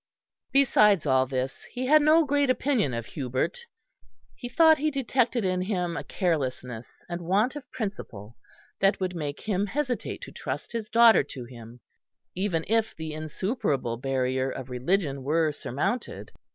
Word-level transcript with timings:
Besides 0.51 1.05
all 1.05 1.27
this 1.27 1.63
he 1.65 1.85
had 1.85 2.01
no 2.01 2.25
great 2.25 2.49
opinion 2.49 2.91
of 2.91 3.05
Hubert. 3.05 3.59
He 4.33 4.49
thought 4.49 4.79
he 4.79 4.89
detected 4.89 5.45
in 5.45 5.61
him 5.61 5.95
a 5.95 6.03
carelessness 6.03 7.05
and 7.07 7.21
want 7.21 7.55
of 7.55 7.69
principle 7.69 8.35
that 8.79 8.99
would 8.99 9.15
make 9.15 9.41
him 9.41 9.67
hesitate 9.67 10.21
to 10.23 10.31
trust 10.31 10.71
his 10.71 10.89
daughter 10.89 11.21
to 11.25 11.45
him, 11.45 11.81
even 12.33 12.65
if 12.67 12.95
the 12.95 13.13
insuperable 13.13 13.95
barrier 13.95 14.49
of 14.49 14.71
religion 14.71 15.21
were 15.21 15.51
surmounted. 15.51 16.31